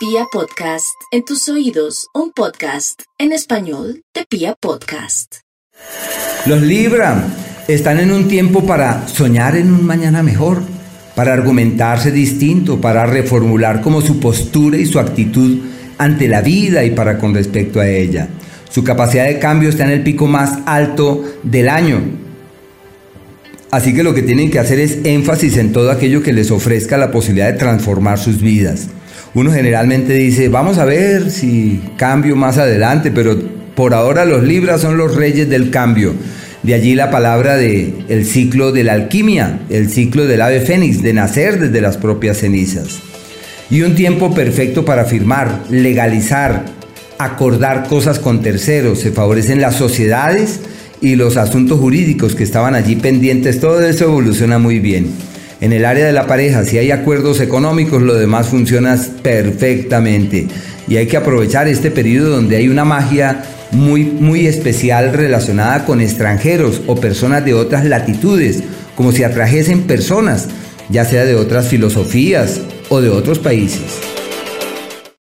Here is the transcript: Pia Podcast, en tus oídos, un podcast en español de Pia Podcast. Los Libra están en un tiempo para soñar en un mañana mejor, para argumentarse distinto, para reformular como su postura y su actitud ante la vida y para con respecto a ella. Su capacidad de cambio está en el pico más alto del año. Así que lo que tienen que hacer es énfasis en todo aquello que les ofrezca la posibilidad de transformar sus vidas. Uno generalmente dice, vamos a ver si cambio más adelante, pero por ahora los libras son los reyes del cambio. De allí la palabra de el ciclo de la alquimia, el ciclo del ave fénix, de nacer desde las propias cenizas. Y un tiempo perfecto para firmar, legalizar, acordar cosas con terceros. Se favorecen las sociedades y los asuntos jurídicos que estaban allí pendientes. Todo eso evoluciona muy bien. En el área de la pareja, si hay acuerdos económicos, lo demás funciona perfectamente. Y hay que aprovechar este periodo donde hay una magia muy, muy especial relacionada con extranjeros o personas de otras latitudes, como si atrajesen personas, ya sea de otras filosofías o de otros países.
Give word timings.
Pia 0.00 0.24
Podcast, 0.32 0.94
en 1.12 1.26
tus 1.26 1.46
oídos, 1.50 2.06
un 2.14 2.32
podcast 2.32 3.02
en 3.18 3.32
español 3.32 4.00
de 4.14 4.24
Pia 4.24 4.54
Podcast. 4.58 5.40
Los 6.46 6.62
Libra 6.62 7.22
están 7.68 8.00
en 8.00 8.10
un 8.10 8.26
tiempo 8.26 8.64
para 8.64 9.06
soñar 9.08 9.56
en 9.56 9.70
un 9.70 9.84
mañana 9.84 10.22
mejor, 10.22 10.62
para 11.14 11.34
argumentarse 11.34 12.12
distinto, 12.12 12.80
para 12.80 13.04
reformular 13.04 13.82
como 13.82 14.00
su 14.00 14.18
postura 14.20 14.78
y 14.78 14.86
su 14.86 14.98
actitud 14.98 15.58
ante 15.98 16.28
la 16.28 16.40
vida 16.40 16.82
y 16.82 16.92
para 16.92 17.18
con 17.18 17.34
respecto 17.34 17.78
a 17.78 17.86
ella. 17.86 18.26
Su 18.70 18.82
capacidad 18.82 19.26
de 19.26 19.38
cambio 19.38 19.68
está 19.68 19.84
en 19.84 19.90
el 19.90 20.02
pico 20.02 20.26
más 20.26 20.60
alto 20.64 21.22
del 21.42 21.68
año. 21.68 22.00
Así 23.70 23.92
que 23.92 24.02
lo 24.02 24.14
que 24.14 24.22
tienen 24.22 24.50
que 24.50 24.60
hacer 24.60 24.80
es 24.80 25.00
énfasis 25.04 25.58
en 25.58 25.74
todo 25.74 25.90
aquello 25.90 26.22
que 26.22 26.32
les 26.32 26.50
ofrezca 26.50 26.96
la 26.96 27.12
posibilidad 27.12 27.52
de 27.52 27.58
transformar 27.58 28.18
sus 28.18 28.40
vidas. 28.40 28.88
Uno 29.32 29.52
generalmente 29.52 30.14
dice, 30.14 30.48
vamos 30.48 30.78
a 30.78 30.84
ver 30.84 31.30
si 31.30 31.80
cambio 31.96 32.34
más 32.34 32.58
adelante, 32.58 33.12
pero 33.12 33.38
por 33.76 33.94
ahora 33.94 34.24
los 34.24 34.42
libras 34.42 34.80
son 34.80 34.96
los 34.96 35.14
reyes 35.14 35.48
del 35.48 35.70
cambio. 35.70 36.14
De 36.64 36.74
allí 36.74 36.94
la 36.94 37.10
palabra 37.10 37.56
de 37.56 37.94
el 38.08 38.26
ciclo 38.26 38.72
de 38.72 38.84
la 38.84 38.94
alquimia, 38.94 39.60
el 39.70 39.88
ciclo 39.88 40.26
del 40.26 40.42
ave 40.42 40.60
fénix, 40.60 41.00
de 41.02 41.12
nacer 41.12 41.60
desde 41.60 41.80
las 41.80 41.96
propias 41.96 42.38
cenizas. 42.38 42.98
Y 43.70 43.82
un 43.82 43.94
tiempo 43.94 44.34
perfecto 44.34 44.84
para 44.84 45.04
firmar, 45.04 45.60
legalizar, 45.70 46.64
acordar 47.18 47.86
cosas 47.86 48.18
con 48.18 48.42
terceros. 48.42 48.98
Se 48.98 49.12
favorecen 49.12 49.60
las 49.60 49.76
sociedades 49.76 50.60
y 51.00 51.14
los 51.14 51.36
asuntos 51.36 51.78
jurídicos 51.78 52.34
que 52.34 52.42
estaban 52.42 52.74
allí 52.74 52.96
pendientes. 52.96 53.60
Todo 53.60 53.80
eso 53.86 54.06
evoluciona 54.06 54.58
muy 54.58 54.80
bien. 54.80 55.06
En 55.60 55.74
el 55.74 55.84
área 55.84 56.06
de 56.06 56.12
la 56.12 56.26
pareja, 56.26 56.64
si 56.64 56.78
hay 56.78 56.90
acuerdos 56.90 57.40
económicos, 57.40 58.00
lo 58.00 58.14
demás 58.14 58.48
funciona 58.48 58.98
perfectamente. 59.22 60.48
Y 60.88 60.96
hay 60.96 61.06
que 61.06 61.18
aprovechar 61.18 61.68
este 61.68 61.90
periodo 61.90 62.30
donde 62.30 62.56
hay 62.56 62.68
una 62.68 62.86
magia 62.86 63.44
muy, 63.70 64.04
muy 64.04 64.46
especial 64.46 65.12
relacionada 65.12 65.84
con 65.84 66.00
extranjeros 66.00 66.80
o 66.86 66.96
personas 66.96 67.44
de 67.44 67.54
otras 67.54 67.84
latitudes, 67.84 68.62
como 68.96 69.12
si 69.12 69.22
atrajesen 69.22 69.82
personas, 69.82 70.48
ya 70.88 71.04
sea 71.04 71.26
de 71.26 71.34
otras 71.34 71.68
filosofías 71.68 72.60
o 72.88 73.02
de 73.02 73.10
otros 73.10 73.38
países. 73.38 74.09